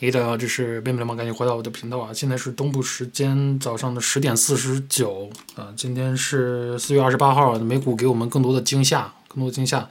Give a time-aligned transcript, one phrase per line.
[0.00, 2.12] 嘿，大家好，这是贝贝流氓，赶紧回到我的频道啊！
[2.14, 9.88] 现在是东部时间早上的十点四十九啊，今天是四月二十八号，美股给我们更多的惊吓，更多的惊吓。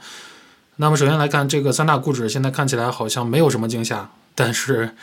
[0.76, 4.94] 那么首先来看这个三大股指，现在看起来好像没有什么惊吓，但是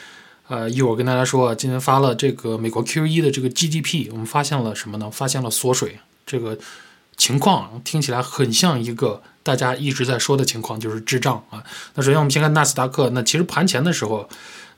[0.47, 5.11] 呃，一会儿跟大家说，今天发了这个美国 Q 一的这个 GDP，我们发现了什么呢？
[5.11, 6.57] 发现了缩水，这个
[7.15, 11.63] 情况听起来很像一个大家一直在说的情况，就是滞胀啊。
[11.93, 14.27] 那首先我们先看纳斯达克，那其实盘前的时候。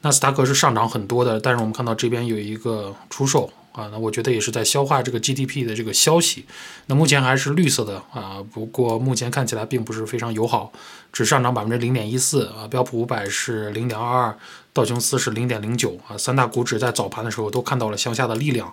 [0.01, 6.45] 纳斯达克是上涨很多的，但是我们看到这边有一个出售啊，那我觉得也是在消化这个 GDP 的这个消息。
[6.85, 10.71] 那目前还是绿色的啊，不过目前看起来并不是非常友好，
[11.11, 14.37] 只上涨百分之零点一四啊，标普五百是零点二二，
[14.71, 18.71] 道琼斯是零点零九啊，三大股指在早盘的时候都看到了向下的力量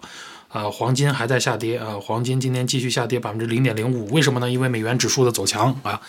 [0.49, 4.51] 啊，黄金还在下跌啊，黄金今天继续下跌百分之零点零五，为什么呢？
[4.51, 6.01] 因为美元指数的走强啊。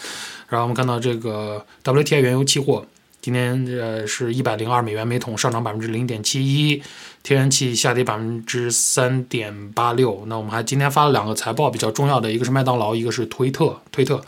[0.50, 2.86] 然后我们看到这个 WTI 原油期货。
[3.26, 6.80] 今天呃是一百零二美元每桶，上涨百分之零点七一，
[7.24, 10.26] 天然气下跌百分之三点八六。
[10.28, 13.82] 那我们还今天发了两个财报比较重要的，一个是麦当劳，一个是推特。
[13.92, 14.23] 推特，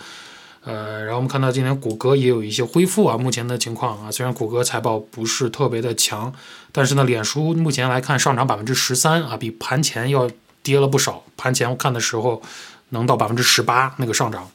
[0.64, 6.34] 呃，然后我们看到今天谷歌也有一些恢复啊，目前的情况啊，虽然谷歌财报不是特别的强，
[6.72, 10.28] 但是呢，脸书目前来看上涨百分之十三啊，比盘前要
[10.64, 11.24] 跌了不少。
[11.38, 12.42] 盘前我看的时候
[12.90, 14.50] 能到百分之十八那个上涨。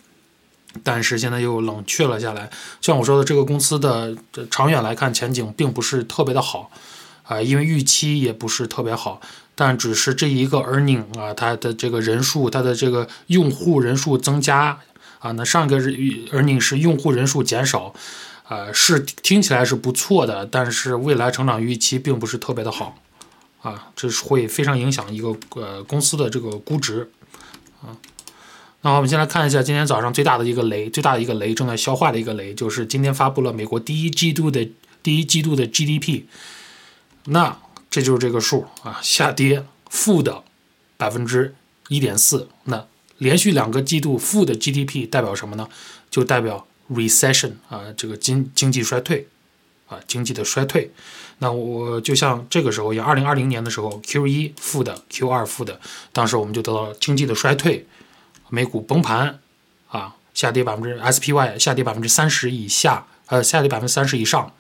[0.83, 4.17] 但是现在又冷却了下来，像我说的，这个公司的
[4.51, 6.71] 长远来看前景并不是特别的好，
[7.25, 9.21] 啊，因为预期也不是特别好，
[9.55, 14.79] 但只是这一个 earning 啊，它的这个人数，它的这个用户人数增加
[15.19, 17.95] 啊，那上一个 earning 是用户人数减少，
[18.49, 22.97] 啊，是听起来是不错的，但是未来成长预期并不是特别的好，
[23.61, 27.11] 啊，这是会非常影响一个呃公司的这个估值，
[27.83, 27.93] 啊。
[28.85, 34.69] 那我们先来看一下今天早上最大的一个雷，最大的一个雷正在消化的一个雷，就是今天发布了美国第一季度的
[35.05, 36.23] 第一季度的 GDP，
[37.27, 37.57] 那
[37.89, 40.43] 这就是这个数啊，下跌负的
[40.97, 41.55] 百分之
[41.89, 42.85] 一点四，那
[43.19, 45.69] 连续两个季度负的 GDP 代表什么呢？
[46.11, 49.29] 就代表 recession 啊，这个经经济衰退
[49.87, 50.91] 啊，经济的衰退。
[51.39, 55.81] 那我就像这个时候一样，二零二零年的时候 Q 一负的，Q 二负的，
[56.13, 57.87] 当时我们就得到了经济的衰退。
[58.55, 59.39] 美股崩盘，
[59.89, 64.53] 啊，下跌百分之 SPY 下跌百分之三十以下，呃，下跌百分之三十以上，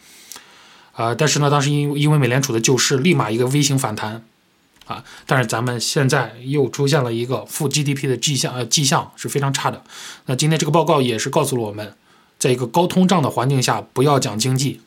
[0.95, 4.25] 啊，但是呢，当时因因为美联储的救市，立马一个 V 型反弹，
[4.87, 9.85] 啊，但是咱们现在又出现了一个负 GDP 的迹象，呃，迹象是非常差的。
[10.25, 11.95] 那今天这个报告也是告诉了我们，
[12.39, 14.81] 在一个高通胀的环境下，不要讲经济，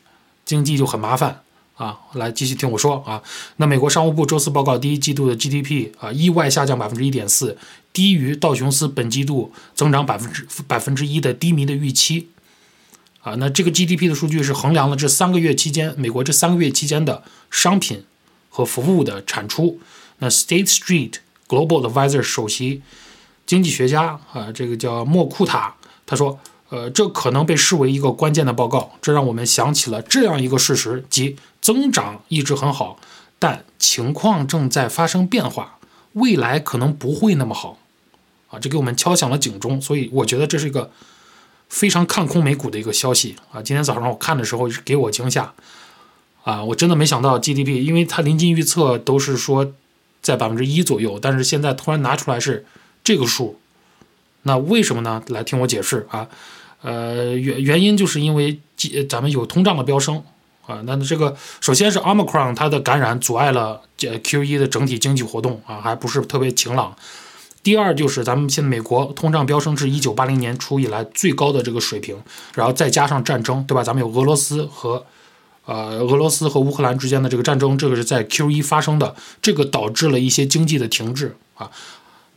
[0.43, 1.43] 经济就很麻烦。
[1.75, 3.21] 啊，来继续听我说啊。
[3.57, 7.57] 那美国商务部周四报告，第一季度的 GDP 啊，意外下降百分之一点四，
[7.91, 12.29] 低于道琼斯本季度增长百分之百分之一的低迷的预期。
[13.21, 18.03] 啊，那这个 GDP 的数据是衡量了这三个月期间美国这三个月期间的商品
[18.49, 19.79] 和服务的产出。
[20.19, 21.15] 那 State Street
[21.47, 22.81] Global Advisor 首席
[23.45, 25.75] 经济学家啊，这个叫莫库塔，
[26.05, 26.39] 他说。
[26.69, 32.99] 呃，这可能被视为一个关键的报告，这让我们想起了这样一个事实，即增长一直很好，
[33.37, 35.77] 但情况正在发生变化，
[36.13, 37.77] 未来可能不会那么好，
[38.49, 40.89] 啊，这给我们敲响了警钟，所以我觉得这是一个
[41.69, 43.61] 非常看空美股的一个消息啊。
[43.61, 45.53] 今天早上我看的时候给我惊吓，
[46.43, 49.71] 啊，我真的没想到 GDP，因为它临近预测都是说
[50.23, 52.65] 在百分之一左右，但是现在突然拿出来是
[53.03, 53.59] 这个数。
[54.47, 55.21] 那为什么呢？
[55.29, 56.27] 来听我解释啊，
[56.83, 58.59] 呃，原原因就是因为
[59.09, 60.23] 咱们有通胀的飙升
[60.67, 60.81] 啊。
[60.85, 66.95] 那这个首先是 Omicron 它的感染阻碍了 Q 一的整体经济活动啊，还不是特别晴朗。
[67.63, 72.15] 第二就是咱们现在美国通胀飙升至一九八零年初以来最高的这个水平，
[72.53, 73.81] 然后再加上战争，对吧？
[73.81, 75.03] 咱们有俄罗斯和
[75.65, 81.71] 呃俄罗斯和乌克兰之间的这个战争，这个是在 Q 一发生的，这个导致了一些经济的停滞啊。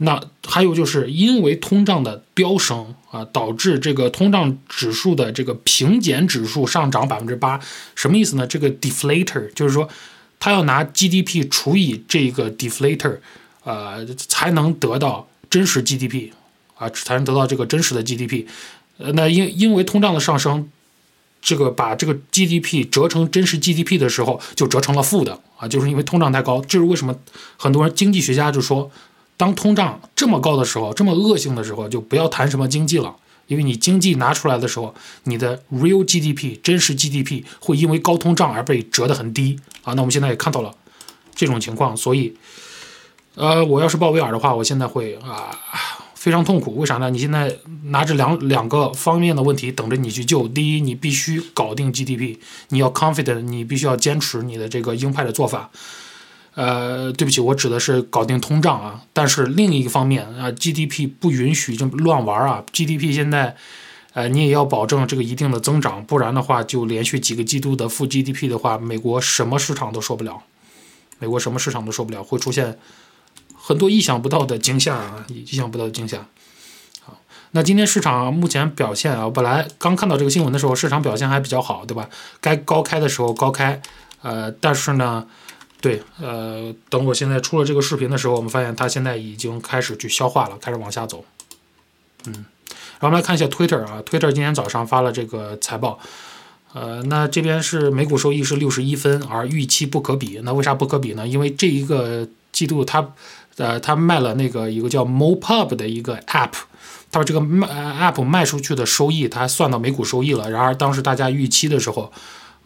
[0.00, 7.60] 那还有就是因为通胀的飙升啊，导致这个通胀指数的这个平减指数上涨百分之八，
[7.97, 8.47] 什么意思呢？
[8.47, 9.88] 这个 deflator 就是说，
[10.38, 13.19] 他要拿 GDP 除以这个 deflator，
[13.64, 16.31] 呃，才能得到真实 GDP
[16.76, 18.46] 啊，才能得到这个真实的 GDP。
[18.99, 20.70] 呃，那因因为通胀的上升，
[21.43, 26.62] 这个把这个 GDP 折成真实 GDP 的时候，就折成了负的啊，就是因为通胀太高。
[26.62, 27.17] 这是为什么？
[27.56, 28.88] 很多人经济学家就说。
[29.38, 34.94] 当通胀这么高的时候，这么恶性的时候，就不要谈什么经济了，因为你经济拿出来的时候，
[35.25, 39.94] 你的 real GDP 真实 GDP 会因为高通胀而被折得很低啊。
[39.94, 40.75] 那我们现在也看到了
[41.35, 42.37] 这种情况，所以，
[43.37, 45.56] 呃，我要是鲍威尔的话，我现在会啊
[46.14, 46.75] 非常痛苦。
[46.76, 47.08] 为啥呢？
[47.08, 50.49] 你现在拿着两两个方面的问题等着你去救。
[50.49, 52.38] 第一，你必须搞定 GDP，
[52.70, 55.70] 你要 confident，你必须要坚持你的这个鹰派的做法。
[56.58, 59.05] 呃，对不起，我指的是搞定通胀啊。
[59.12, 62.64] 但是另一方面啊，GDP 不允许这么乱玩啊。
[62.72, 63.55] GDP 现在，
[64.12, 70.43] 呃，你也要保证这个一定的增长，不然的话，就连续几个季度的负 GDP 的话，美国什么市场都受不了。
[71.20, 72.76] 美国什么市场都受不了，会出现
[73.54, 75.25] 很多意想不到的惊吓啊！
[75.28, 76.26] 意想不到的惊吓。
[77.04, 77.20] 好，
[77.52, 82.08] 那今天市场目前表现啊，本来刚看到这个新闻的时候，市场表现还比较好，对吧？
[82.40, 83.81] 该高开的时候高开，
[84.22, 85.25] 呃，但是呢。
[85.80, 91.25] 对，呃，等我现在出了这个视频的时候，我们发现它现在已经开始去消化了，开始往下走。
[92.26, 96.00] 嗯，然后我们来看一下 Twitter 啊，Twitter 今天早上发了这个财报，
[96.72, 100.40] 呃，那这边是每股收益是六十一分，而预期不可比。
[100.42, 101.28] 那为啥不可比呢？
[101.28, 103.12] 因为这一个季度它，
[103.58, 106.54] 呃，它卖了那个一个叫 MoPub 的一个 App，
[107.12, 110.50] 它把这个卖 App 卖出去的收益，它算到每股收益了。
[110.50, 112.12] 然而当时大家预期的时候。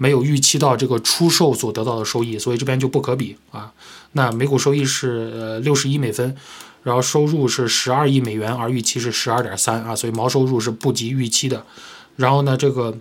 [0.02, 3.72] 没有预期到这个出售所得到的收益，所以这边就不可比啊。
[4.14, 6.36] 那每股收益是呃六十一美分，
[6.82, 11.64] 然后收入是十二亿美元，而预期是十二点三啊，所以毛收入是不及预期的。
[12.16, 12.98] 然后呢，这个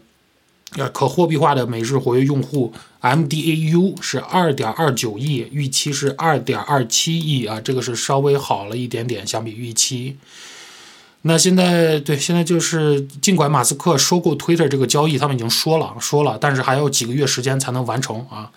[0.77, 2.71] 呃可货币化的每日活跃用户
[3.01, 10.18] MDAU 是二点二九亿，预期是二点二七亿啊，这个是稍微好了一点点，相比预期。
[11.23, 18.50] 那现在对，现在就是尽管马斯克收购 Twitter 这个交易，他们已经说了说了，但是还有几个月时间才能完成啊。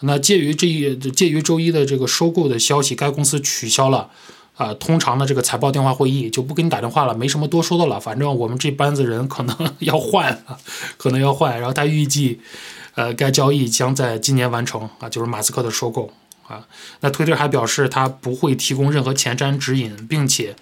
[0.00, 4.10] 那介于这一介于周一的这个收购的消息，该公司取消了
[4.54, 7.98] 啊通常的这个财报电话会议，就不给你打电话了，没什么多说的了。
[7.98, 10.58] 反正我们这班子人可能要换啊，
[10.98, 11.58] 可能要换。
[11.58, 12.38] 然后他预计，
[12.96, 16.12] 呃，该交易将在今年完成啊，就是马斯克的收购
[16.46, 16.66] 啊。
[17.00, 20.54] 那 Twitter 还表示，他不会提供任何前瞻指引，并且。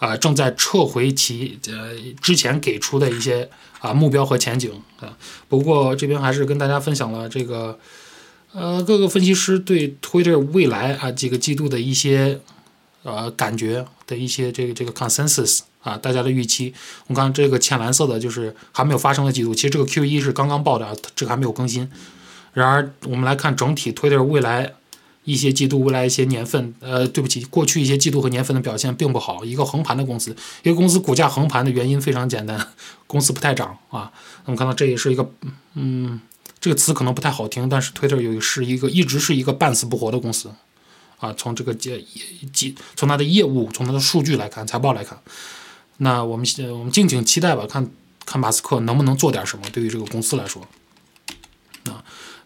[0.00, 1.90] 啊，正在撤回其呃
[2.22, 3.48] 之前给出的一些
[3.80, 5.16] 啊目标和前景啊。
[5.46, 7.78] 不过这边还是跟大家分享了这个
[8.52, 12.40] 呃各个分析师对 Twitter 未来啊几个季度的一些
[13.02, 16.72] 呃感觉的一些这个这个 consensus 啊，大家的预期。
[17.06, 21.88] 我看这个浅蓝色的就是还没有发生的季度，其实这个 Q 一是刚刚报的啊，这个还没有更新。
[22.54, 24.72] 然而我们来看整体 Twitter 未来。
[25.24, 29.44] 一些季度未来一些年份，呃，对不起，过去一些季度和年份的表现并不好。
[29.44, 32.68] 一个横盘的公司，一个公司股价横盘的原因非常简单，
[33.06, 34.10] 公司不太涨啊。
[34.46, 35.30] 我们看到这也是一个，
[35.74, 36.20] 嗯，
[36.58, 40.50] 这个词可能不太好听，但是 Twitter 有是一个一直是一个半死不活的公司
[41.18, 41.32] 啊。
[41.36, 45.18] 从这个业业从它的业务，从它的数据来看，财报来看，
[45.98, 47.88] 那我们我们敬请期待吧，看
[48.24, 50.66] 看马斯克能不能做点什么，对于这个公司来说。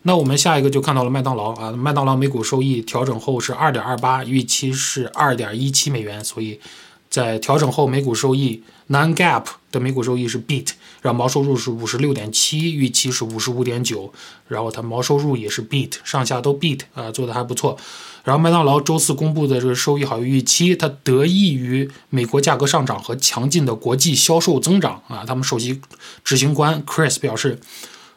[0.06, 6.60] 那我们下一个就看到了麦当劳啊，麦当劳每股收益调整后是二点二八，预期是二点一七美元，所以
[7.08, 14.12] 在调整后每股收益 non-GAAP 的每股收益是 beat，然后毛收入是五十六点七，预期是五十五点九，
[14.46, 17.78] 然后它毛收入也是 beat，上下都 beat 啊，做的还不错。
[18.24, 25.24] 然后麦当劳周四公布的这个收益好于预期，它得益于美国价格上涨和强劲的国际销售增长啊。
[25.26, 25.80] 他们首席
[26.22, 27.58] 执行官 Chris 表示。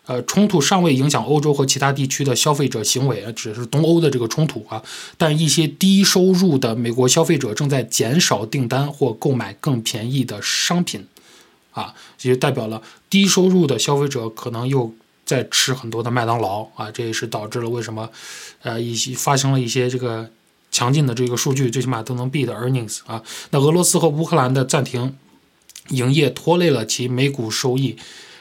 [0.08, 4.82] 呃，冲突尚未影响欧洲和其他地区的消费者行为，只是东欧的这个冲突啊。
[5.18, 11.06] 但一些低收入的美国消费者正在减少订单或购买更便宜的商品，
[11.72, 14.94] 啊，也代表了低收入的消费者可能又
[15.26, 16.90] 在吃很多的麦当劳啊。
[16.90, 18.10] 这也是导致了为什么，
[18.62, 20.30] 呃，一些发生了一些这个
[20.72, 23.22] 强劲的这个数据，最起码都能 beat earnings 啊。
[23.52, 25.18] 那俄罗斯和乌克兰的暂停
[25.90, 27.98] 营业拖累了其每股收益。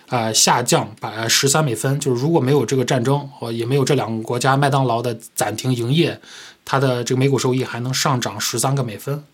[0.08, 6.20] 啊，下降百十三美分，就是如果没有这个战争，或也没有这两个国家麦当劳的暂停营业，
[6.64, 9.24] 它的这个每股收益还能上涨十三个美分，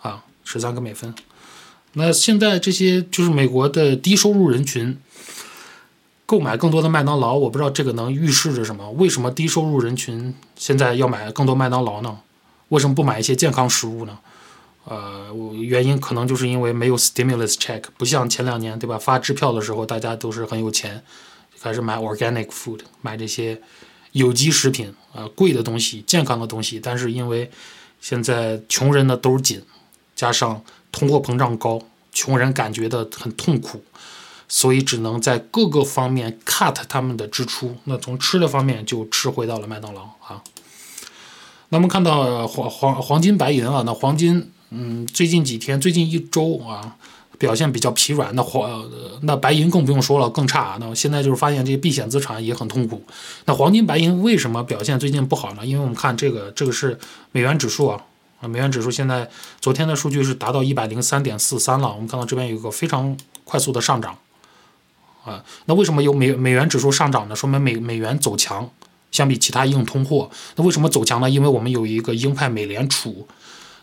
[0.00, 1.14] 啊，十三个美分。
[1.92, 4.98] 那现在这些就是美国的低收入人群
[6.24, 8.90] 购买更多的麦当劳，我不知道这个能预示着什么？
[8.92, 12.18] 为什么低收入人群现在要买更多麦当劳呢？
[12.68, 14.18] 为什么不买一些健康食物呢？
[14.84, 18.98] 呃，原因可能就是因为没有 stimulus check，不像前两年，对吧？
[18.98, 21.00] 发支票的时候，大家都是很有钱，
[21.60, 23.62] 开始买 organic food，买这些
[24.10, 26.80] 有机食品，啊，贵的东西，健康的东西。
[26.80, 27.48] 但是因为
[28.00, 29.62] 现在穷人的兜紧，
[30.16, 30.60] 加上
[30.90, 33.84] 通货膨胀高，穷人感觉的很痛苦，
[34.48, 37.76] 所以只能在各个方面 cut 他们的支出。
[37.84, 40.42] 那从吃的方面就吃回到了麦当劳啊。
[41.68, 44.50] 那么看到黄黄黄金白银啊，那黄金。
[44.74, 46.96] 嗯，最近几天，最近一周啊，
[47.38, 48.34] 表现比较疲软。
[48.34, 48.88] 那黄，
[49.20, 50.78] 那白银更不用说了，更差。
[50.80, 53.02] 那现在就是发现这些避险资产也很痛苦。
[53.44, 55.66] 那黄金、白银为什么表现最近不好呢？
[55.66, 56.98] 因为我们看这个，这个是
[57.32, 58.02] 美元指数啊，
[58.40, 59.28] 啊，美元指数现在
[59.60, 61.92] 昨天的数据是达到一百零三点四三了。
[61.92, 63.14] 我们看到这边有一个非常
[63.44, 64.16] 快速的上涨，
[65.26, 67.36] 啊，那为什么有美美元指数上涨呢？
[67.36, 68.70] 说明美美元走强，
[69.10, 70.30] 相比其他硬通货。
[70.56, 71.28] 那为什么走强呢？
[71.28, 73.28] 因为我们有一个鹰派美联储。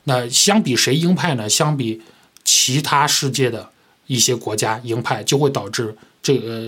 [0.06, 1.48] 那相比谁鹰派呢？
[1.50, 2.02] 相比
[2.44, 3.70] 其他世界的
[4.08, 6.68] 一些国家鹰派，就会导致这个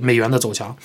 [0.00, 0.76] 美元的走强。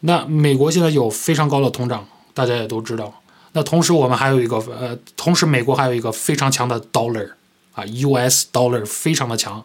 [0.00, 3.12] 那美国现在有非常高的通胀，大家也都知道。
[3.52, 7.30] 那同时，我们还有一个呃，同时美国还有一个非常强的 dollar
[7.72, 9.64] 啊，US dollar 非常的强。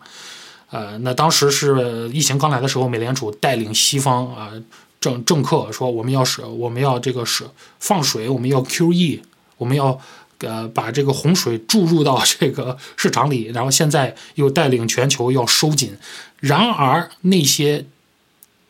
[0.72, 4.52] 呃，那当时是疫情刚来的时候，美联储带领西方啊
[5.00, 7.46] 政政客说，我们要是我们要这个是
[7.80, 9.20] 放水，我们要 QE，
[9.58, 10.00] 我们要
[10.40, 15.98] 呃把这个洪水注入到这个市场里，然后现在又带领全球要收紧。
[16.40, 17.86] 然而那些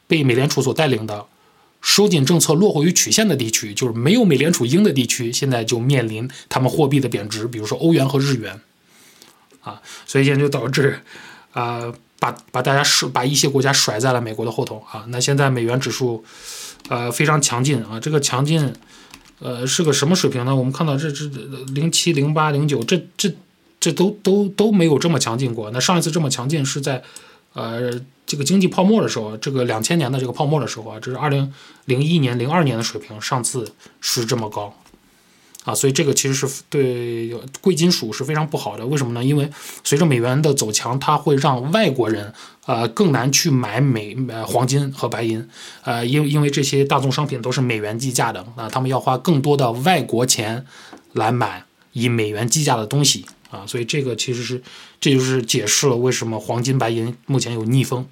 [0.08, 1.25] 被美联储所带领的。
[1.86, 8.62] 收紧政策落后于曲线的地区，就是没有美联储鹰的地区，现在就面临他们货币的贬值，比如说欧元和日元，
[9.60, 11.01] 啊，所以现在就导致，
[11.51, 15.03] 啊，把把大家甩，把一些国家甩在了美国的后头啊。
[15.10, 16.24] 那现在美元指数，
[16.88, 18.74] 呃，非常强劲啊，这个强劲，
[19.43, 20.55] 呃，是个什么水平呢？
[20.55, 21.25] 我们看到这这
[21.75, 23.29] 零七、零八、零九，这这
[23.79, 25.69] 这都都都没有这么强劲过。
[25.71, 27.03] 那上一次这么强劲是在，
[27.53, 28.01] 呃。
[28.25, 31.53] 这个经济泡沫的时候，这个两千年的这个泡沫的时候啊，这是二零
[31.85, 33.69] 零一年、零二年的水平，上次
[34.00, 34.73] 是这么高，
[35.63, 38.86] 啊，所以这个其实是对贵金属是非常不好的。
[38.86, 39.24] 为什么呢？
[39.24, 39.50] 因为
[39.84, 42.34] 随着美元的走强，它会让外国人
[42.65, 45.48] 呃更难去买美呃黄金和白银，
[45.84, 50.65] 呃，因因为这些大宗商品都是美元计价的啊，他们要花更多的外国钱
[51.13, 53.25] 来买以美元计价的东西。
[53.50, 54.63] 啊，所以这个其实是，
[55.00, 58.08] 这就是解释了为什么黄金、白银目前有逆风。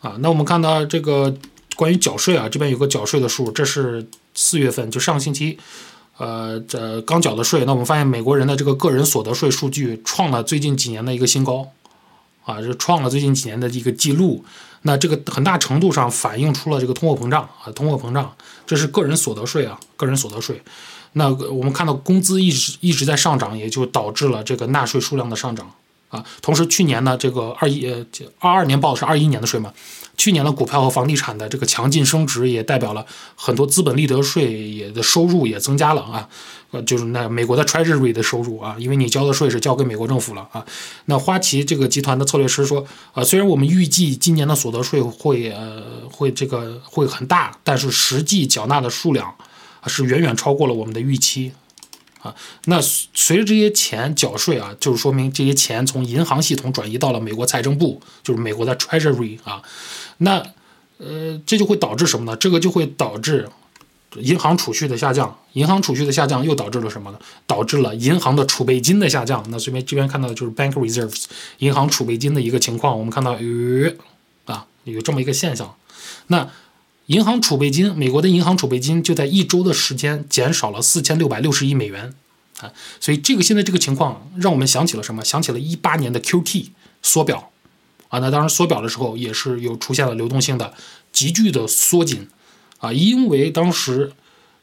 [0.00, 1.36] 啊，那我们看到这个
[1.74, 5.58] 关于缴税啊，这边有个缴税的数，这是四月份就上个星期，
[6.18, 7.64] 呃，这刚缴的税。
[7.64, 11.66] 那我们发现美国人的这个个人所得税数据创了最近几年的一个新高，
[12.44, 14.44] 啊，是创了最近几年的一个记录。
[14.82, 18.32] 那这个很大程度上反映出了这个通货膨胀啊，通货膨胀，
[18.64, 20.62] 这是个人所得税啊，个人所得税。
[21.14, 25.68] 那我们看到工资一直一直在上涨，也就导致了这个纳税数量的上涨
[26.10, 26.22] 啊。
[26.42, 28.06] 同时，去年呢，这个二一呃
[28.38, 29.72] 二二年报是二一年的税嘛，
[30.16, 33.04] 去年的股票和房地产的这个强劲升值，也代表了
[33.34, 36.28] 很多资本利得税也的收入也增加了啊。
[36.70, 40.64] 呃，就是那美国的 Treasury 的收入啊，因为你交的税是交给美国政府了啊。
[41.04, 49.34] 那花旗这个集团的策略师说，啊，虽然我们预计今年的所得税会呃会这个会很大，但是实际缴纳的数量。
[49.88, 51.52] 是远远超过了我们的预期，
[52.20, 59.62] 啊，那随着这些钱缴税啊，就是说明这些钱从银行系统转移到了美国财政部，就是美国的 Treasury 啊，
[60.18, 60.44] 那
[60.98, 62.36] 呃，这就会导致什么呢？
[62.36, 63.48] 这个就会导致
[64.16, 67.18] 银行储蓄的下降，银行储蓄的下降又导致了什么呢？
[67.46, 69.44] 导致了银行的储备金的下降。
[69.50, 71.24] 那这边这边看到的就是 Bank Reserves
[71.58, 75.74] 银行储备金的一个情况，我们看到呃啊有这么一个现象，
[76.28, 76.48] 那。
[77.08, 82.12] 银行储备金，美国的银行储备金就在一周的时间减少了四千六百六十亿美元
[82.58, 85.24] 啊，所以这个现在这个情况让我们想起了什么？
[85.24, 86.70] 想起了一八年的 QT
[87.02, 87.52] 缩表
[88.08, 90.72] 啊，那当然缩表的时候也是有出现了流动性的
[91.12, 92.28] 急剧的缩紧
[92.78, 94.12] 啊，因为当时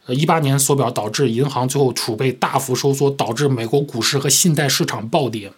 [0.06, 5.52] 呃一八年缩表导致银行最后储备大幅收缩，导致美国股市和信贷市场暴跌。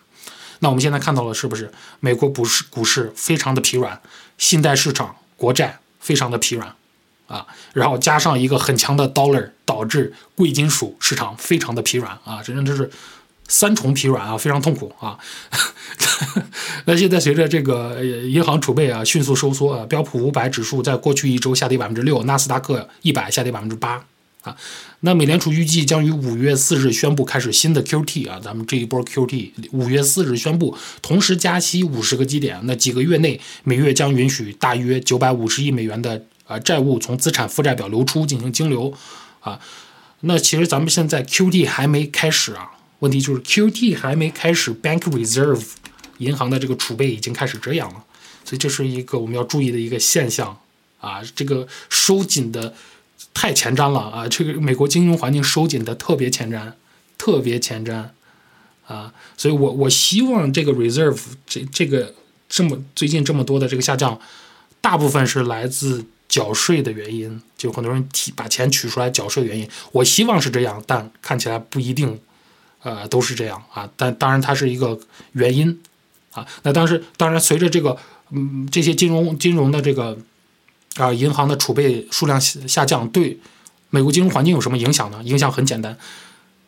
[0.59, 4.01] 那我们现在看到了是不是美国股市股市非常的疲软，
[4.37, 5.79] 信贷市场国债。
[5.97, 6.75] 非常的疲软，
[7.25, 12.87] 啊，然后加上一个很强的 dollar，导致贵金属市场非常的疲软啊，真正就是
[13.47, 15.17] 三重疲软啊，非常痛苦啊。
[16.85, 24.03] 那现在随着这个银行储备啊迅速收缩啊，标普五百指数在过去一周下跌百分之六，纳斯达克一百下跌百分之八。
[24.43, 24.55] 啊，
[24.99, 32.59] 那美联储预计将于五月四日宣布开始新的 QT 啊，咱们这一波 QT 五月四日宣布，同时加息五十个基点。
[32.65, 38.93] 那几个月内，每月将允许大约九百五十亿美元的呃债务从资产负债表流出进行净流
[39.39, 39.59] 啊。
[40.19, 45.65] 那其实咱们现在 QT 还没开始啊，问题就是 QT 还没开始，Bank Reserve
[46.17, 48.03] 银行的这个储备已经开始这样了，
[48.43, 50.59] 所以这是一个我们要注意的一个现象
[50.99, 52.73] 啊，这个收紧的。
[53.33, 54.27] 太前瞻了啊！
[54.29, 56.71] 这个美国金融环境收紧的特别前瞻，
[57.17, 58.05] 特别前瞻
[58.87, 59.13] 啊！
[59.35, 62.15] 所以我我希望这个 reserve 这这个
[62.47, 64.17] 这么最近这么多的这个下降，
[64.79, 69.67] 大部分是来自缴税的原因，就很多人提把钱取出来缴税的原因。
[69.91, 72.17] 我希望是这样，但看起来不一定，
[72.85, 73.89] 呃，都是这样啊。
[73.97, 74.97] 但当然它是一个
[75.33, 75.77] 原因
[76.31, 76.47] 啊。
[76.63, 77.97] 那当时当然随着这个
[78.29, 80.17] 嗯这些金融金融的这个。
[80.97, 83.37] 啊，银行的储备数量下降，对
[83.89, 85.21] 美国金融环境有什么影响呢？
[85.25, 85.97] 影响很简单，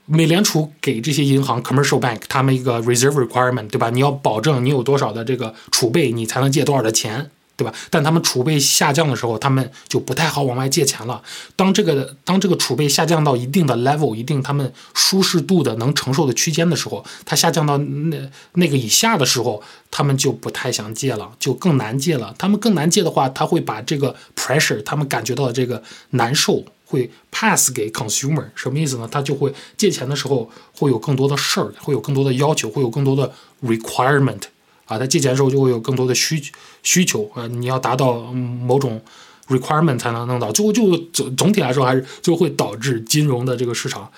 [0.06, 3.90] 美联储给这些银行 commercial bank 他们一个 reserve requirement，对吧？
[3.90, 7.32] 你要保证你有多少的这个储备，你才能借多少的钱。
[7.58, 7.74] 对吧？
[7.90, 11.22] 但他们储备下降的时候，他们就不太好往外借钱了。
[11.56, 22.36] 当这个当这个储备下降到一定的 level，一定他们舒适度的能承受的区间的时候，它下降到那那个以下的时候，他们就不太想借了，就更难借了。
[22.38, 28.46] 他们更难借的话，他会把这个 pressure，他们感觉到的这个难受，会 pass 给 consumer。
[28.54, 29.10] 什么意思呢？
[29.12, 30.48] 他就会借钱的时候
[30.78, 33.34] 会有更多的事儿，会有更多的要求，会有更多的
[33.64, 34.42] requirement。
[34.88, 36.42] 啊，他借钱的时候就会有更多的需
[36.82, 39.02] 需求啊，你要达到某种
[39.48, 44.12] requirement 才能弄到，最后就总总体来说还是就会导致金融的这个市场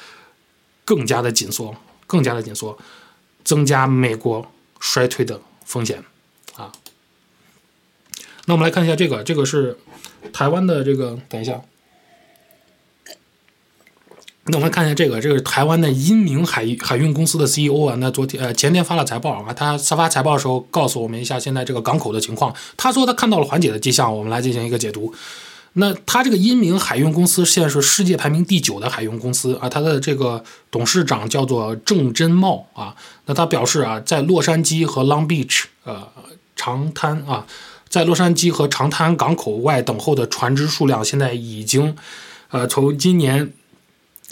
[0.85, 1.75] 更加的紧缩，
[2.07, 2.77] 更加的紧缩，
[3.43, 4.49] 增加美国
[4.79, 6.03] 衰退的风险
[6.55, 6.71] 啊。
[8.45, 9.77] 那我们来看一下这个，这个是
[10.31, 11.61] 台湾的这个，等一下。
[14.51, 17.95] 那我们看一下这个，这是台湾的英明海海运公司的 CEO 啊。
[17.99, 22.51] 那昨天呃前天发了财报啊，他发财报的时候告诉我们一下现在这个港口的情况。
[22.75, 25.13] 他说他看到了缓解的迹象，我们来进行一个解读。
[25.73, 32.95] 那他这个英明海运公司现在是世界排名第九的海运公司啊，他的这个董事长叫做郑真茂啊。
[33.27, 36.07] 那他表示啊，在洛杉矶和 Long Beach 呃
[36.55, 37.45] 长滩啊，
[37.87, 41.95] 在洛杉矶和长滩港口外等候的船只数量现在已经
[42.49, 43.53] 呃从今年。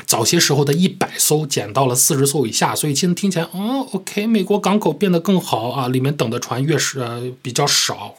[0.06, 8.16] 早些时候的一百艘减到了四十艘以下，所以现在听起来，哦，OK，美国港口变得更好啊，里面等的船越是呃比较少。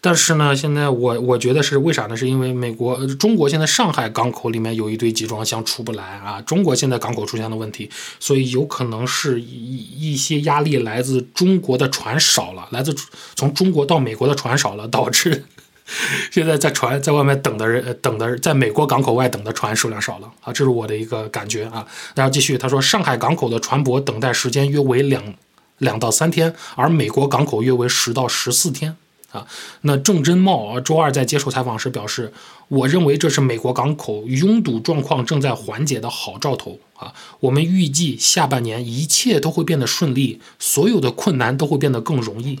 [0.00, 2.16] 但是呢，现在我我觉得是为啥呢？
[2.16, 12.94] 是因为美国中国现在上海港口里面有一堆集装箱出不来啊，中国现在港口出现了问题，所以有可能是一一些压力来自中国的船少了，来自
[13.34, 15.44] 从中国到美国的船少了，导致。
[16.32, 21.86] 现在在船在外面等的人，等的在美国港口外等的船数量少了啊，这是我的一个感觉啊。
[22.14, 25.34] 然后继续，他说上海港口的船舶等待时间约为两
[25.78, 28.96] 两到三天，而美国港口约为十到十四天
[29.30, 29.46] 啊。
[29.82, 32.32] 那郑真茂啊，周二在接受采访时表示，
[32.66, 37.14] 我认为这是美国港口拥堵状况正在缓解的好兆头啊。
[37.38, 42.58] 我们预计下半年一切都会变得顺利，所有的困难都会变得更容易。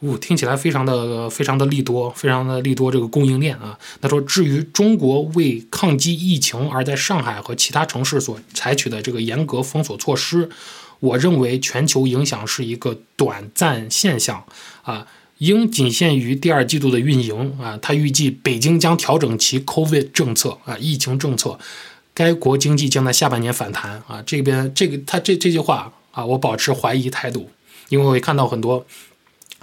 [0.00, 3.76] 呜，听起来非常的非常的利多，非常的利多这个供应链啊。
[4.00, 10.48] 他说，至于中国为抗击疫情而在上海和其他城市所采取的这个严格封锁措施，
[11.00, 14.44] 我认为全球影响是一个短暂现象
[14.82, 15.08] 啊，
[15.38, 17.76] 应仅限于第二季度的运营啊。
[17.82, 21.58] 他预计北京将调整其 COVID 政策啊，疫情政策，
[22.14, 24.22] 该国经济将在下半年反弹啊。
[24.24, 27.50] 这边这个他这这句话啊，我保持怀疑态度，
[27.88, 28.86] 因为我看到很多。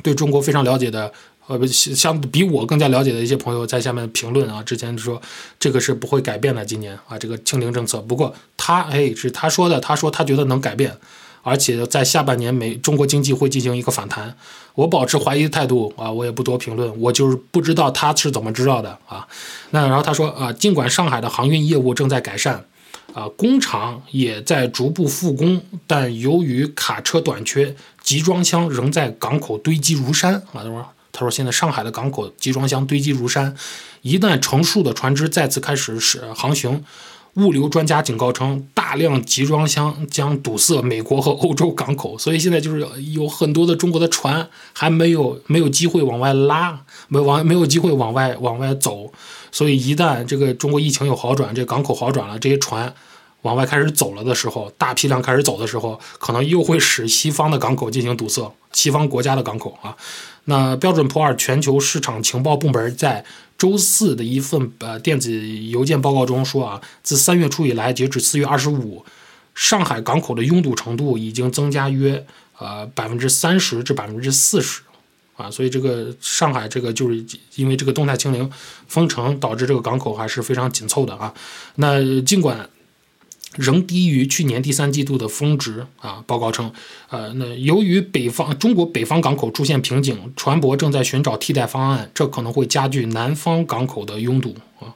[0.04, 1.12] 对中国非常了解的，
[1.48, 5.22] 呃，相比我更加了解的一些朋友在下面评论啊，之前说
[5.60, 8.00] 这个是不会改变的，今年啊，这个清零政策。
[8.02, 10.96] 不过他哎，是他说的，他说他觉得能改变，
[11.42, 14.36] 而且在下半年美中国经济会进行一个反弹。
[14.76, 19.26] 我保持怀疑态度啊，我也不多评论，我就是不知道他是怎么知道的啊。
[19.70, 22.66] 那然后他说啊，尽管上海的航运业务正在改善。
[23.16, 27.74] 啊，工厂也在逐步复工，但由于卡车短缺，
[28.04, 30.34] 集装箱仍在港口堆积如山。
[30.34, 33.56] 啊，他说：“他说现在上海的港口集装箱堆积如山，
[34.02, 36.84] 一旦成数的船只再次开始是航行，
[37.36, 42.18] 物流专家警告称，大量集装箱将堵塞美国和欧洲港口。
[42.18, 49.12] 所以现在就是有很多的中国的船还没有没有机会往外拉，没往没有机会往外往外走。
[49.52, 52.94] 所以一旦这个中国疫情有好转，这港口好转了，这些船。”
[53.46, 59.96] 往外开始走了的时候，大批量开始走的时候，可能又会使西方的港口进行堵塞，西方国家的港口啊。
[60.46, 63.24] 那标准普尔全球市场情报部门在
[63.56, 65.32] 周四的一份呃电子
[65.70, 69.06] 邮件报告中说啊，自三月初以来，截止四月二十五，
[69.54, 72.26] 上海港口的拥堵程度已经增加约
[72.58, 74.82] 呃百分之三十至百分之四十
[75.38, 75.52] 啊。
[75.52, 77.24] 所以这个上海这个就是
[77.58, 78.52] 因为这个动态清零
[78.88, 81.32] 封城，导致这个港口还是非常紧凑的啊。
[81.76, 82.68] 那尽管。
[83.58, 86.24] 仍低于去年第三季度的峰值啊！
[86.28, 86.72] 报告称，
[87.10, 94.94] 呃，那由于北方中国北方港口出现瓶颈，船舶正在寻找替代方案，这可能会加剧南方港口的拥堵啊。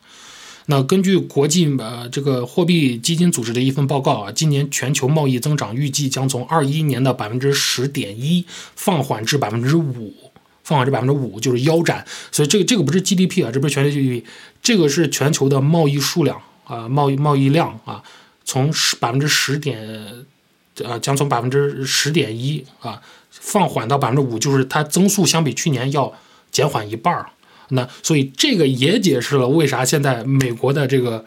[0.65, 8.45] 那根据国际呃这个货币基金组织的一份报告啊，今年全球贸易增长预计将从二一年的百分之十点一
[8.75, 10.13] 放缓至百分之五，
[10.63, 12.05] 放缓至百分之五就是腰斩。
[12.31, 14.23] 所以这个这个不是 GDP 啊，这不是全球 GDP，
[14.61, 18.03] 这个是全球的贸易数量啊，贸易贸易量啊。
[18.49, 20.25] 从十百分之十点，
[20.83, 26.11] 呃，将从百分之十点一啊放缓到百分之五，就是它增速相比去年要
[26.49, 27.29] 减缓一半儿。
[27.67, 31.23] 那所以这个也解释了为啥现在美国的这个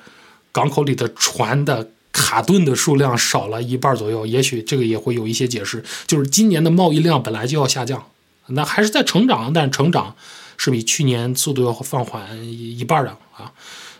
[0.51, 5.85] 港口里的船的卡顿的数量少了一半左右，也许这个也会有一些解释。
[6.09, 8.05] 就是今年的贸易量本来就要下降，
[8.49, 10.17] 那还是在成长，但成长
[10.57, 13.53] 是比去年速度要放缓一半的啊。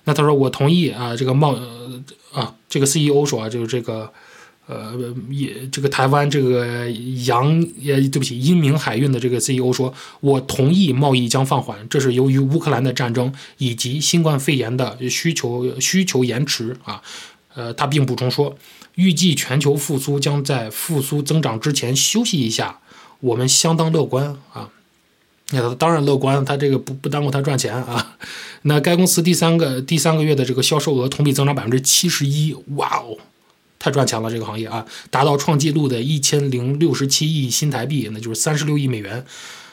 [0.03, 1.57] 那他说我同意啊，这个贸
[2.33, 4.13] 啊，这个 CEO 说啊就是这个。
[4.69, 4.95] 呃，
[5.29, 6.89] 也这个台湾这个
[7.27, 17.03] 洋呃对不起，英明海运的这个 CEO 说，我同意贸易将放缓，这是由于乌克兰的战争以及新冠肺炎的需求需求延迟啊。
[17.55, 18.57] 呃，他并补充说，
[18.95, 22.79] 预计全球复苏将在复苏增长之前休息一下，
[23.19, 24.71] 我们相当乐观啊。
[25.53, 28.17] 那当然乐观，他这个不不耽误他赚钱啊。
[28.63, 33.17] 那该公司第三个第三个月的这个销售额同比增长百分之七十一，哇哦！
[33.79, 39.25] 太赚钱了，这个行业啊，达到创纪录的一千零六十七亿新台币，那就是三十六亿美元。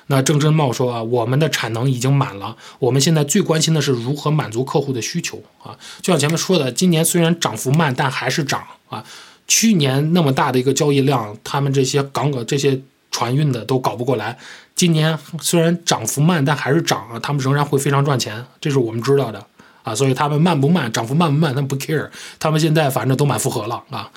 [0.08, 5.78] 那郑真茂说啊，我们的产能已经满了，我们现在最关心的是如何满足客户的需求啊。
[6.02, 9.06] 就像前面说的，今年虽然涨幅慢，但还是涨啊。
[9.48, 14.38] 去年那么大的一个交易量，他们这些港口这些船运的都搞不过来。
[14.80, 19.46] 今年虽然涨幅慢，但还是涨啊，他们仍然会非常赚钱，这是我们知道的。
[19.84, 24.10] 啊，所以他们慢不慢，涨幅慢不慢，他们不 care，他们现在反正都满负荷了啊。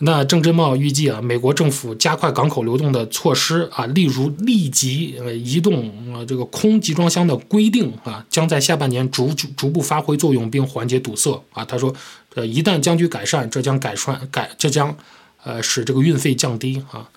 [0.00, 11.64] 那郑振茂预计啊，美国政府加快港口流动的措施啊，例如立即呃移动呃这个空集装箱的规定啊，将在下半年逐逐步发挥作用，并缓解堵塞啊。
[11.64, 11.90] 他说，
[12.34, 14.94] 呃，一旦僵局改善，这将改善改，这将
[15.42, 17.08] 呃使这个运费降低啊。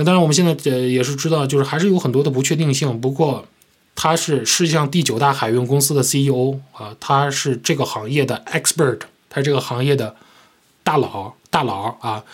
[0.00, 3.46] 那当然，我们现在呃也是知道，就是还是有很多的不确定性，不过。
[3.94, 10.16] 他是世界上第九大海运公司的 CEO 啊，他是这个行业的 expert，他是这个行业的
[10.82, 12.24] 大佬大佬啊。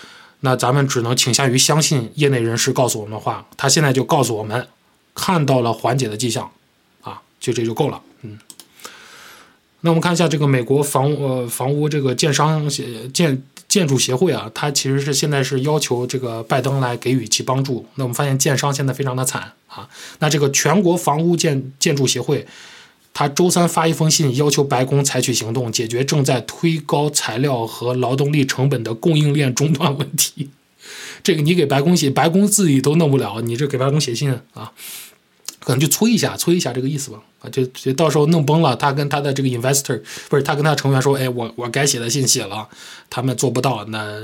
[0.40, 3.44] 那咱们只能倾向于相信业内人士告诉我们的话。
[3.56, 4.68] 他现在就告诉我们，
[5.12, 6.48] 看到了缓解的迹象
[7.00, 8.00] 啊，就这就够了。
[8.22, 8.38] 嗯。
[9.80, 12.68] 那我们看一下这个美国房呃房屋这个建商
[13.12, 13.42] 建。
[13.76, 17.84] 建筑协会啊，它其实是现在是要求这个拜登来给予其帮助。
[17.96, 19.86] 那我们发现建商现在非常的惨啊。
[20.18, 22.46] 那这个全国房屋建建筑协会，
[23.12, 30.48] 他周三发一封信，要求白宫采取行动，解决正在推高材料和劳动力成本的供应链中断问题。
[31.22, 34.72] 这个你给白宫写，白宫自己都弄不了，你这给白宫写信啊？
[35.66, 42.68] 可能就催一下，催一下这个意思吧，啊，就就到时候弄崩了，他跟他的这个 investor 不是他跟他成员说，哎，我我该写的信写了，
[43.10, 44.16] 他们做不到，那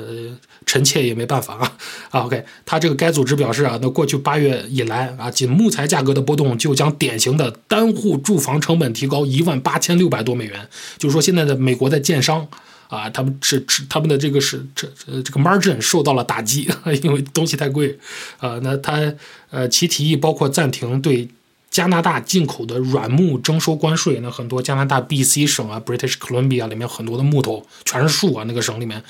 [0.67, 1.73] 臣妾也没办法啊，
[2.11, 12.47] 啊，OK，他这个该组织表示啊，那过去八月以来啊，仅木材价格的波动就将典型的单户住房成本提高一万八千六百多美元，就是说现在的美国的建商。
[12.93, 16.69] 啊，他们是他们的这个是这呃这个 margin 受到了打击，
[17.03, 17.99] 因为东西太贵，
[18.37, 19.11] 啊，那他
[19.49, 21.27] 呃其提议包括暂停对
[21.71, 29.03] 加拿大进口的软木征收关税，那很多加拿大 BC 省啊，British Columbia 里面很多的木头全是树啊，那个省里面，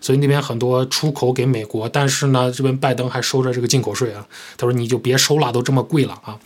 [0.00, 6.36] 所以那边很多出口给美国，但是呢，这边拜登还收着这个进口税啊，他说你就别收了，都这么贵了啊，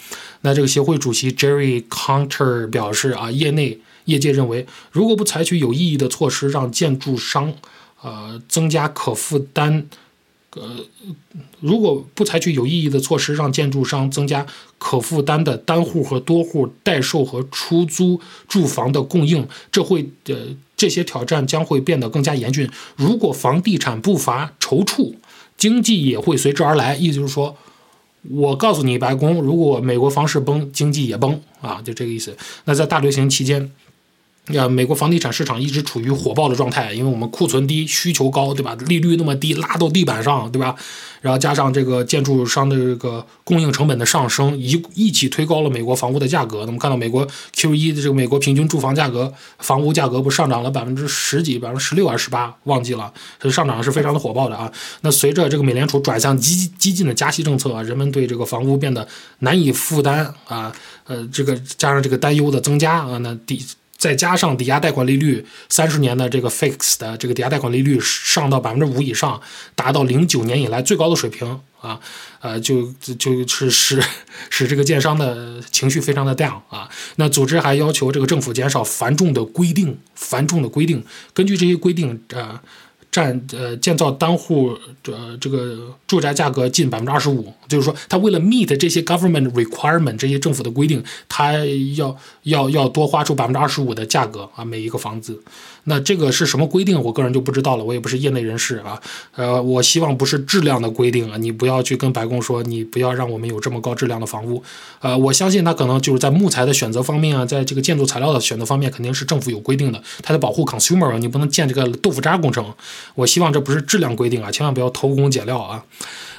[0.43, 3.79] 那这个协会主席 Jerry Counter 表示啊，业内。
[4.05, 7.53] 业界认为，如果不采取有意义的措施，让建筑商，
[8.03, 9.87] 呃，增加可负担，
[10.57, 10.85] 呃，
[11.61, 14.45] 如果不采取有意义的措施，让建筑商增加
[14.79, 20.35] 可负担的单户和多户代售和出租住房的供应，这会，呃，
[20.77, 22.69] 这些挑战将会变得更加严峻。
[22.97, 25.15] 如果房地产步伐踌躇，
[25.57, 26.97] 经济也会随之而来。
[26.97, 27.57] 意思就是说，
[28.29, 32.37] 我告诉你，白宫，如果美国房市崩，经济也崩啊，就这个意思。
[32.65, 33.71] 那在大流行期间。
[34.49, 38.77] 呀，美国房地产市场一直处于火爆的状态，因为我们库存低，需求高，对吧？
[38.89, 40.75] 利率那么低，拉到地板上，对吧？
[41.21, 46.65] 然后加上这个建筑商的这个供应成本的上升，一一起推高了美国房屋的价格。
[46.67, 54.71] 那么看到美国 Q 一的这个美国平均住房价格，房屋价格不上涨了百分之十几，百分之十六还是十八，忘记了，所以上涨是非常的火爆的啊。
[55.03, 59.07] 那随着这个美联储转向激激进的加息政策啊，人们对这个房屋变得
[59.39, 60.75] 难以负担啊，
[61.05, 63.65] 呃，这个加上这个担忧的增加啊，那第。
[64.03, 69.41] 再加上抵押贷款利率三十年的这个 fix 的这个抵押贷款利率上到百分之五以上，
[69.77, 72.01] 达到零九年以来最高的水平啊，
[72.41, 74.03] 呃，就就是使
[74.51, 76.89] 使这个建商的情绪非常的 down 啊。
[77.15, 81.05] 那组织还要求这个政府减少繁重的规定，繁重的规定。
[81.33, 82.61] 根据这些规定，呃，
[83.13, 91.53] 占呃建造单户呃这个住宅价格近百分之二十五，就是说他为了 meet 这些 government requirement 这些政府的规定，他
[91.95, 95.41] 要要要多花出百分之二十五的价格啊每一个房子。
[95.85, 97.01] 那这个是什么规定？
[97.03, 99.01] 我个人就不知道了，我也不是业内人士啊。
[99.35, 104.63] 呃，我希望不是质量的规定啊，你不要去跟白宫说，你不要让我们有这么高质量的房屋。
[105.01, 112.73] 呃，我相信他可能就是在木材的选择方面啊，在这个建筑材料的选择方面，肯定是政府有规定的，它得保护 consumer，你不能建这个豆腐渣工程。
[113.17, 115.83] 我希望这不是质量规定啊，千万不要偷工减料啊。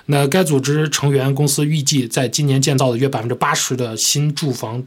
[0.05, 4.83] 那该组织成员公司预计在今年建造的约百分之八十的新住房。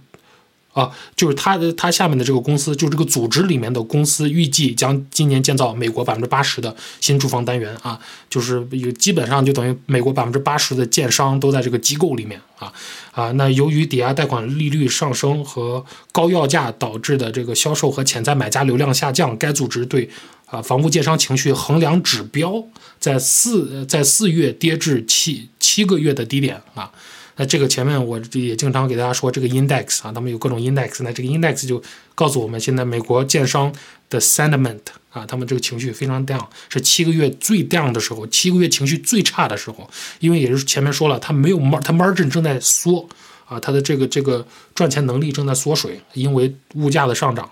[0.77, 12.71] 啊，就是他的他下面的这个公司，就这个组织里面的公司，预计将今年建造美国百分之八十的新住房单元啊，就是有基本上就等于美国百分之八十的建商都在这个机构里面啊
[13.13, 13.33] 啊。
[13.33, 20.11] 那由于抵押贷款利率上升和高要价导致的这个销售和潜在买家流量下降，该组织对
[20.45, 22.63] 啊房屋建商情绪衡量指标
[23.01, 26.93] 在四在四月跌至七七个月的低点啊。
[27.39, 31.83] 那这个前面我也经常给大家说这个 index 啊，他们有各种 index，那这个 index 就
[32.15, 33.71] 告诉我们，现在美国建商
[34.09, 43.07] 的 sentiment 啊，他们这个情绪非常 down，是七个月最 down 的时候，七个月情绪最差的时候，因为也是前面说了，它没有 mar，它 margin 正在缩
[43.47, 47.51] 啊，它的这个这个赚钱能力正在缩水，因为物价的上涨，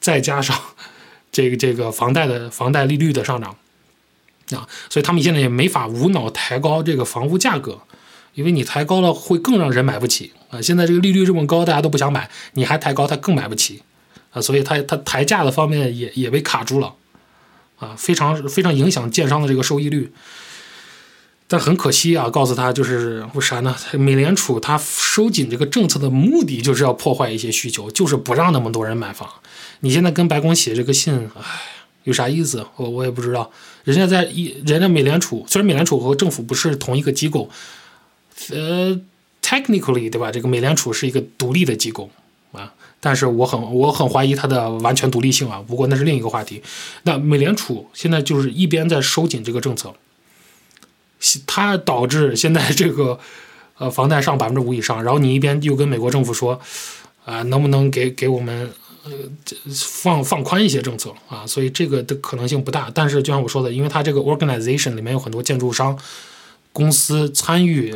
[0.00, 0.54] 再加上
[1.32, 3.56] 这个这个房贷的房贷利率的上涨
[4.50, 7.80] 啊，所以他们现在也没法无脑抬高这个房屋价格。
[8.36, 10.60] 因为你抬高了，会更让人买不起啊！
[10.60, 13.82] 现在这个利率这么高，大家都不想买，你还抬高，他更买不起
[14.30, 14.42] 啊！
[14.42, 16.94] 所以他他抬价的方面也也被卡住了
[17.78, 20.12] 啊，非常非常影响建商的这个收益率。
[21.48, 23.74] 但很可惜啊，告诉他就是为啥呢？
[23.92, 29.26] 美联储它收紧这个政策的目的就是要破坏一些需求，就是不让那么多人买房。
[29.80, 31.42] 你现在跟白宫写这个信，唉，
[32.04, 32.66] 有啥意思？
[32.76, 33.50] 我我也不知道。
[33.84, 37.48] 人家在一，人家美联储虽然美联储和政府不是同一个机构。
[38.50, 39.00] 呃
[39.42, 40.30] ，technically，对吧？
[40.30, 42.10] 这个美联储是一个独立的机构
[42.52, 45.64] 啊，但是我很我很怀疑它的完全独立性啊。
[45.66, 46.62] 不过那是另一个话题。
[47.04, 49.94] 那美联储现在就是一边在收紧这个政策，
[51.46, 53.18] 它导致现在这个
[53.78, 56.60] 呃房贷上百分之五以上，然后你一边又跟美国政府说
[57.24, 58.70] 啊，能不能给给我们
[59.04, 59.10] 呃
[59.70, 61.46] 放放宽一些政策啊？
[61.46, 62.90] 所以这个的可能性不大。
[62.94, 65.98] 但是就像我说的，因为它这个 organization 里面有很多建筑商。
[66.76, 67.94] 公司参与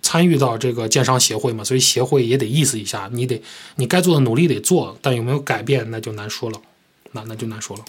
[0.00, 3.42] 参与到这个建商协会嘛，所以协会也得意思一下，你得
[3.76, 6.58] 你该做的努力得做，但有没有改变那就难说了，
[7.12, 7.84] 那那就难说了。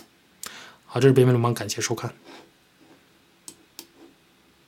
[0.86, 2.14] 好，这是北美流氓，感谢收看。